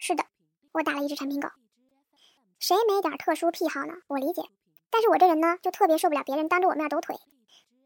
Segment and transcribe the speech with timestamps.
[0.00, 0.24] 是的，
[0.72, 1.48] 我打了一只产品狗。
[2.58, 3.92] 谁没点特殊癖好呢？
[4.08, 4.42] 我理解，
[4.90, 7.14] 但是我这人呢，就特别受不了别人当着我面抖腿。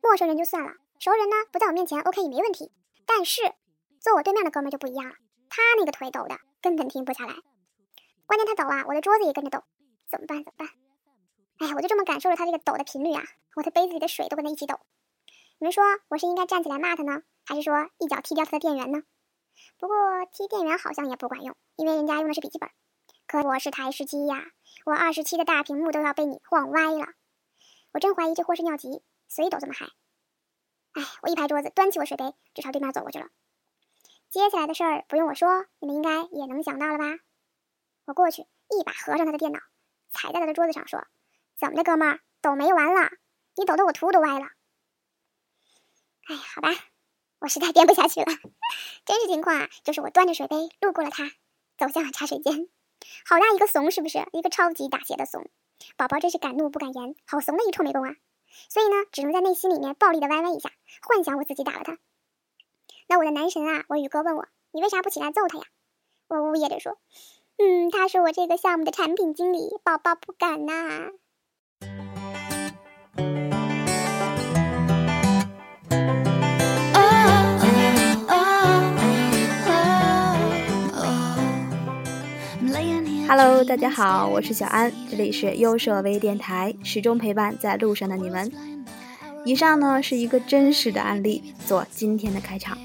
[0.00, 2.70] 陌生人就算了，熟人呢不在我面前，OK 也没问题。
[3.04, 3.42] 但是
[4.00, 5.14] 坐我对面的哥们就不一样了，
[5.50, 7.34] 他那个腿抖的根本停不下来。
[8.26, 9.64] 关键他抖啊，我的桌子也跟着抖，
[10.08, 10.44] 怎么办？
[10.44, 10.68] 怎么办？
[11.58, 13.24] 哎呀，我就这么感受着他这个抖的频率啊，
[13.56, 14.78] 我的杯子里的水都跟他一起抖。
[15.58, 19.02] 你们说我是应该站起来骂他呢，还是说一脚踢掉他的电源呢？
[19.78, 19.96] 不过
[20.32, 22.70] 踢电源好像也不管用，因为人家用的是笔记本。
[23.26, 24.44] 可我是台式机呀，
[24.84, 27.06] 我二十七的大屏幕都要被你晃歪了。
[27.92, 29.86] 我真怀疑这货是尿急，所以抖这么嗨。
[30.92, 33.28] 哎，我一拍桌子，端起我水杯，就朝对面走过去了。
[34.30, 37.04] 接下来的事儿不用我说，你们应该也能想到了吧？
[38.04, 39.60] 我过去一把合上他的电脑，
[40.10, 41.06] 踩在他的桌子上说
[41.56, 43.10] ：“怎么的，哥们儿，抖没完了？
[43.56, 44.46] 你抖得我图都歪了。”
[46.26, 46.70] 哎，好吧，
[47.44, 48.26] 我实在编不下去了。
[49.04, 51.24] 真实情况啊，就是我端着水杯路过了他，
[51.76, 52.68] 走向了茶水间。
[53.26, 54.26] 好大一个怂，是不是？
[54.32, 55.50] 一个超级打劫的怂。
[55.98, 58.16] 宝宝真是敢怒不敢言，好怂的一臭美工啊！
[58.70, 60.70] 所以呢，只能在内心里面暴力的歪歪一下，
[61.02, 61.98] 幻想我自己打了他。
[63.08, 65.64] 那我的男神啊，我宇哥问我，你为啥不起来揍他呀？
[66.28, 66.96] 我呜咽着说，
[67.58, 71.10] 嗯，他是我这个项目的产品经理，宝宝不敢呐。
[83.36, 88.48] Hello，大家好，我是小安，这里是优设微电台，始终陪伴在路上的你们。
[89.44, 92.78] 以上呢是一个真实的案例，做今天的开场。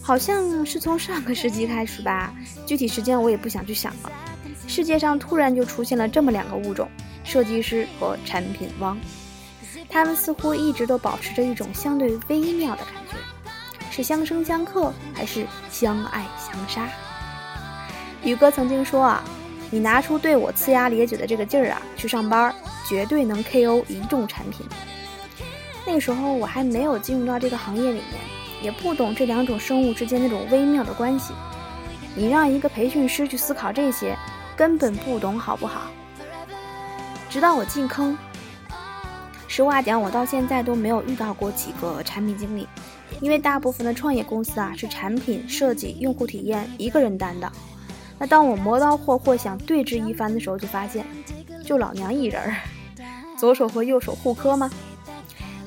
[0.00, 2.32] 好像是从上个世纪开始吧，
[2.64, 4.12] 具体时间我也不想去想了。
[4.68, 6.88] 世界上突然就出现了这么两个物种：
[7.24, 8.96] 设计师和产品汪。
[9.88, 13.16] 他们似乎一直都保持着一种相对微妙的感觉，
[13.90, 16.88] 是相生相克，还是相爱相杀？
[18.28, 19.24] 宇哥曾经说啊，
[19.70, 22.54] 你拿出对我呲牙咧嘴的这个劲儿啊，去上班
[22.86, 24.66] 绝对能 KO 一众产品。
[25.86, 28.20] 那时候我还没有进入到这个行业里面，
[28.60, 31.32] 也不懂这两种生物之间那种微妙的关系。
[32.14, 34.14] 你让一个培训师去思考这些，
[34.54, 35.90] 根本不懂，好不好？
[37.30, 38.14] 直到我进坑，
[39.46, 42.68] 实话讲，我到现在都没有遇到过几个产品经理，
[43.22, 47.50] 因为大部分的创业公司啊，是产品设计、用户体验一个人担当。
[48.18, 51.06] 那当我磨刀霍霍想对峙一番的时候，就发现，
[51.64, 52.56] 就老娘一人儿，
[53.38, 54.70] 左手和右手互磕吗？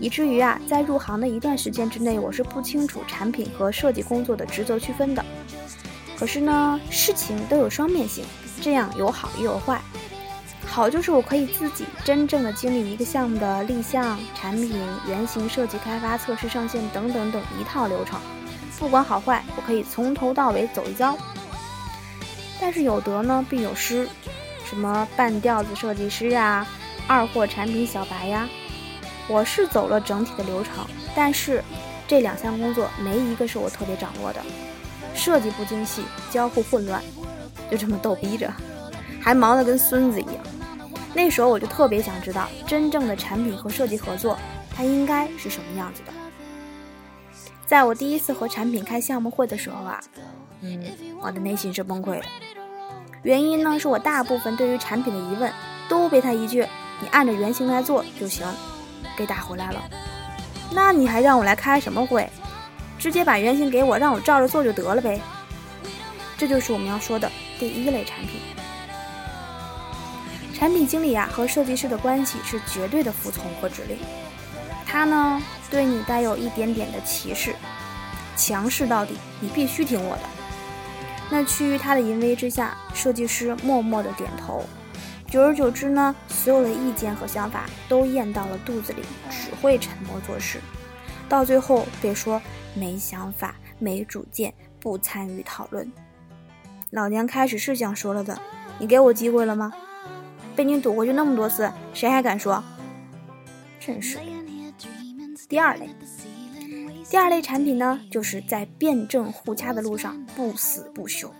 [0.00, 5.24] 以至于啊，在入行的一段时间之内，我是不清楚产品和设计工作的职责区分的。
[6.18, 8.24] 可是呢，事情都有双面性，
[8.60, 9.80] 这样有好也有坏。
[10.66, 14.72] 好就是我可以自己真正的经历一个项目的立项、产品
[15.06, 18.20] 原型设计、开发、测试、上线等等等一套流程，
[18.78, 21.16] 不管好坏，我可以从头到尾走一遭。
[22.60, 24.06] 但是有得呢必有失，
[24.68, 26.66] 什么半吊子设计师呀，
[27.08, 28.46] 二货产品小白呀，
[29.28, 30.84] 我是走了整体的流程，
[31.14, 31.64] 但是
[32.06, 34.40] 这两项工作没一个是我特别掌握的，
[35.14, 37.02] 设计不精细，交互混乱，
[37.70, 38.52] 就这么逗逼着，
[39.20, 40.34] 还忙得跟孙子一样。
[41.14, 44.38] 那时候我就特别想知道，真正的产品和设计合作，
[44.76, 46.12] 它应该是什么样子的。
[47.70, 50.00] 在我第一次和产品开项目会的时候啊，
[50.60, 50.82] 嗯，
[51.20, 52.24] 我的内心是崩溃的。
[53.22, 55.52] 原因呢，是我大部分对于产品的疑问
[55.88, 56.66] 都被他一句
[57.00, 58.44] “你按着原型来做就行”
[59.16, 59.80] 给打回来了。
[60.72, 62.28] 那你还让我来开什么会？
[62.98, 65.20] 直接把原型给我，让我照着做就得了呗。
[66.36, 68.40] 这就是我们要说的第一类产品。
[70.52, 73.96] 产品经理啊和设计师的关系是绝对的服从和指令。
[74.84, 77.54] 他呢对你带有一点点的歧视，
[78.36, 80.22] 强势到底，你必须听我的。
[81.30, 84.64] 那趋于他的淫威之下，设计师默默的点头。
[85.28, 90.58] 久而久之呢，所有的意见和想法都咽到了肚子里，只会沉默做事。
[91.28, 92.42] 到最后被说
[92.74, 95.90] 没想法、没主见、不参与讨论。
[96.90, 98.36] 老娘开始是想说了的，
[98.80, 99.72] 你给我机会了吗？
[100.56, 102.60] 被你堵过去那么多次，谁还敢说？
[103.78, 104.18] 真是。
[105.48, 105.88] 第二类。
[107.08, 111.34] 第二类产品呢，就是在辩证互掐的路上不死不休。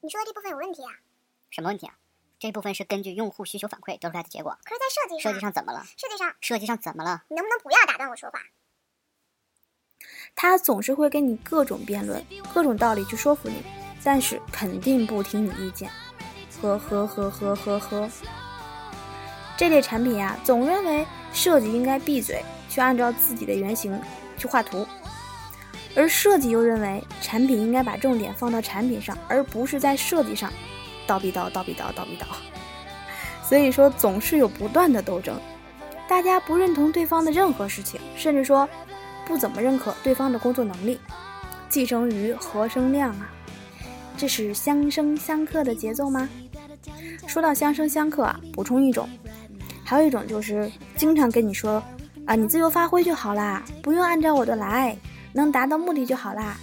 [0.00, 0.90] 你说的这部分有问题啊？
[1.50, 1.94] 什么问题啊？
[2.38, 4.58] 这部分是根据用户需求反馈得出来的结果。
[4.64, 5.84] 可是，在设计上，设计上怎么了？
[5.96, 7.24] 设计上，设计上怎么了？
[7.28, 8.40] 你能不能不要打断我说话？
[10.34, 13.62] 他总是会跟你各种辩论，各种道理去说服你，
[14.02, 15.90] 但是肯定不听你意见。
[16.60, 18.10] 呵呵呵呵呵呵。
[19.62, 22.42] 这类产品呀，总认为设计应该闭嘴。
[22.68, 23.96] 去按照自己的原型
[24.36, 24.84] 去画图，
[25.94, 30.52] 而设计又认为产品应该把重点放到产品上，而不是在设计上。
[31.06, 32.24] 叨逼叨，叨逼叨，叨逼叨。
[33.46, 35.38] 所以说，总是有不断的斗争。
[36.08, 38.68] 大家不认同对方的任何事情，甚至说
[39.24, 40.98] 不怎么认可对方的工作能力。
[41.68, 43.30] 寄生于何生亮啊？
[44.16, 46.28] 这是相生相克的节奏吗？
[47.28, 49.08] 说到相生相克啊，补充一种，
[49.92, 51.82] 还有一种就是经常跟你说
[52.24, 54.96] 啊，你自由发挥就好啦，不用按照我的来，
[55.34, 56.56] 能达到目的就好啦。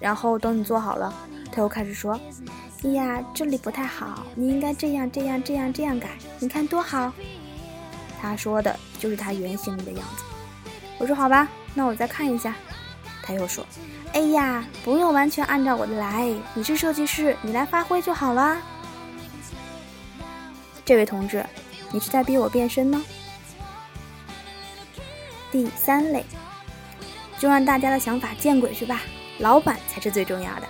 [0.00, 1.12] 然后等你做好了，
[1.52, 2.18] 他又开始说，
[2.82, 7.12] 哎呀，这里不太好，你应该这样这样这样这样改，你看多好。
[8.22, 10.24] 他说的就是他原型里的样子。
[10.96, 12.56] 我说好吧，那我再看一下。
[13.22, 13.66] 他又说。
[14.14, 18.56] 哎呀，不用完全按照我的来，你是设计师，你来发挥就好了。
[20.86, 21.44] 这位同志，
[21.92, 23.02] 你是在逼我变身吗？
[25.50, 26.24] 第三类，
[27.38, 29.02] 就让大家的想法见鬼去吧，
[29.38, 30.62] 老板才是最重要的。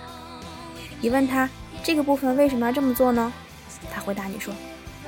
[1.01, 1.49] 你问他
[1.83, 3.31] 这个部分为什么要这么做呢？
[3.93, 4.53] 他回答你说，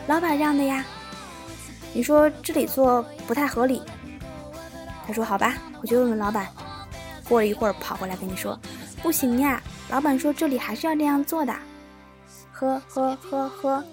[0.07, 0.83] 老板让的呀。
[1.93, 3.81] 你说这里做不太合理，
[5.07, 6.47] 他说好吧，我去问问老板。
[7.27, 8.59] 过了一会儿，跑过来跟你说
[9.01, 11.55] ：“不行呀，老板说这里还是要这样做的。”
[12.51, 13.83] 呵呵呵呵，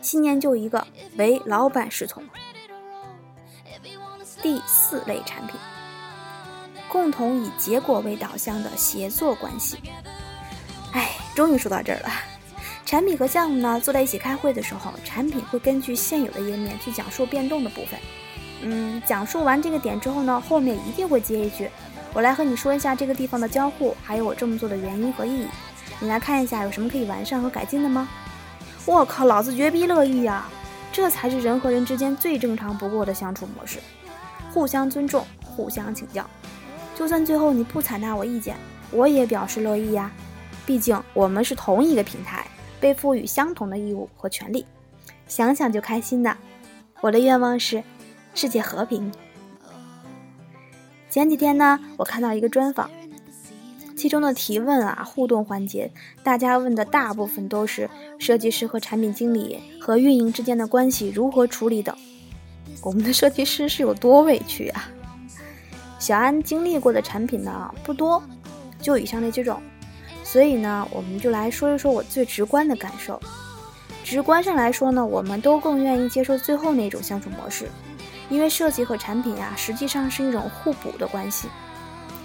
[0.00, 0.86] 信念就一个，
[1.16, 2.22] 唯老板是从。
[4.40, 5.56] 第四类产品，
[6.88, 9.78] 共同以结果为导向的协作关系。
[10.92, 12.10] 哎，终于说到这儿了。
[12.86, 17.98] 产品和项目呢，坐在一起开会的时候，产品会根据现有的页面去讲述变动的部分。
[18.62, 21.68] 嗯，讲述完这个点之后呢，后面一定会接一句。
[22.14, 25.46] 我来和你说一下这个地方的交互，还有我这么做的原因和意义。
[26.00, 28.08] 你来看一下有什么可以完善和改进的吗？
[28.88, 30.48] 我靠，老子绝逼乐意呀！
[30.90, 33.78] 这才是人和人之间最正常不过的相处模式，
[34.50, 36.24] 互相尊重，互相请教。
[36.96, 38.56] 就算最后你不采纳我意见，
[38.90, 40.10] 我也表示乐意呀。
[40.64, 42.46] 毕竟我们是同一个平台，
[42.80, 44.64] 被赋予相同的义务和权利，
[45.26, 46.34] 想想就开心的。
[47.02, 47.84] 我的愿望是
[48.34, 49.12] 世界和平。
[51.10, 52.90] 前几天呢，我看到一个专访，
[53.98, 55.90] 其中的提问啊、互动环节，
[56.22, 57.90] 大家问的大部分都是
[58.20, 61.92] 设计师和产品经理和运营之间的关系如何处理等。
[62.80, 64.88] 我们的设计师是有多委屈啊？
[65.98, 68.22] 小安经历过的产品呢不多，
[68.80, 69.60] 就以上那几种，
[70.22, 73.20] 所以呢，我们就来说一说我最直观的感受。
[74.04, 77.68] 直观上来说呢，我们都更愿意接受最后那种相处模式。
[78.30, 81.48] 因为设计和产品呀，实际上是一种互补的关系。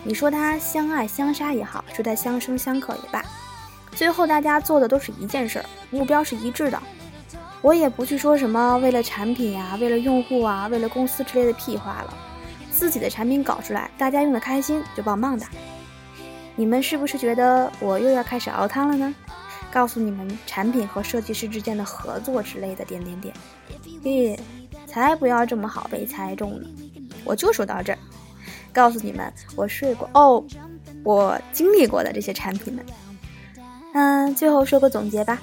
[0.03, 3.23] 你说他相爱相杀也好，说他相生相克也罢，
[3.91, 6.81] 最后大家做的都是一件事儿，目标是一致的。
[7.61, 12.13] 我也不去说什么为了产品呀、为了用户啊、为了公司之类的屁话了。
[12.69, 15.45] 自己的产品搞出来，大家用的开心就棒棒的。
[16.55, 19.15] 你们是不是觉得我又要开始熬汤了呢？
[19.71, 23.33] 告诉你们，产品和设计师之间的合作之类的点点点，
[24.03, 24.39] 耶。
[24.85, 26.67] 才不要这么好被猜中呢！
[27.23, 27.99] 我就说到这儿，
[28.73, 30.43] 告诉你们，我睡过哦，
[31.03, 32.85] 我经历过的这些产品们。
[33.93, 35.39] 嗯，最后说个总结吧。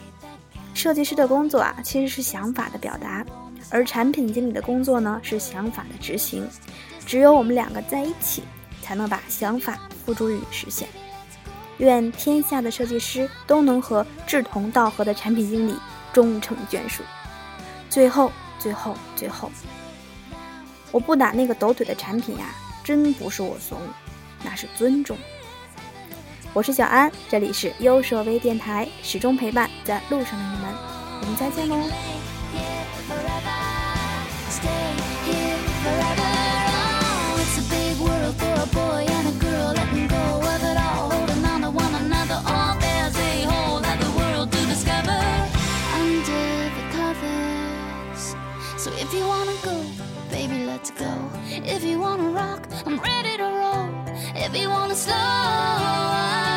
[0.74, 3.24] 设计师的工作啊，其实是想法的表达，
[3.70, 6.46] 而产品经理的工作呢，是想法的执行。
[7.06, 8.42] 只有我们两个在一起，
[8.82, 10.88] 才能把想法付诸于实现。
[11.78, 15.74] 愿天下的设计师都能和志同道合的产品经理
[16.12, 17.02] 终成眷属。
[17.88, 18.30] 最后。
[18.62, 19.50] 最后，最后，
[20.92, 22.54] 我不打那个抖腿的产品呀，
[22.90, 23.80] 真不是我怂
[24.42, 25.16] 那是尊重。
[26.52, 30.74] 我是小安这里是优设微电台始终陪伴在路上的你们
[31.20, 31.76] 我们再见喽。
[48.78, 51.12] So if you wanna go baby, let's go.
[51.48, 53.90] If you wanna rock, I'm ready to roll.
[54.34, 56.49] If you wanna slow, I